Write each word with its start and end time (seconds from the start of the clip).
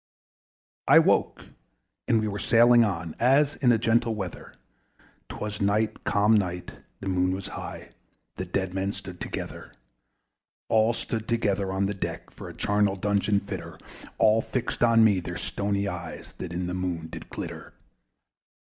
I 0.87 0.97
woke, 0.97 1.43
and 2.07 2.19
we 2.19 2.27
were 2.27 2.39
sailing 2.39 2.83
on 2.83 3.15
As 3.19 3.55
in 3.57 3.71
a 3.71 3.77
gentle 3.77 4.15
weather: 4.15 4.55
'Twas 5.29 5.61
night, 5.61 6.03
calm 6.05 6.33
night, 6.33 6.71
the 7.01 7.07
Moon 7.07 7.33
was 7.35 7.49
high; 7.49 7.89
The 8.37 8.45
dead 8.45 8.73
men 8.73 8.93
stood 8.93 9.19
together. 9.21 9.73
All 10.69 10.93
stood 10.93 11.27
together 11.27 11.71
on 11.71 11.85
the 11.85 11.93
deck, 11.93 12.31
For 12.31 12.49
a 12.49 12.53
charnel 12.55 12.95
dungeon 12.95 13.41
fitter: 13.41 13.77
All 14.17 14.41
fixed 14.41 14.81
on 14.81 15.03
me 15.03 15.19
their 15.19 15.37
stony 15.37 15.87
eyes, 15.87 16.33
That 16.39 16.51
in 16.51 16.65
the 16.65 16.73
Moon 16.73 17.05
did 17.11 17.29
glitter. 17.29 17.73